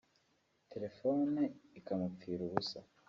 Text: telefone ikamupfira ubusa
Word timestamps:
telefone 0.71 1.41
ikamupfira 1.79 2.41
ubusa 2.47 2.79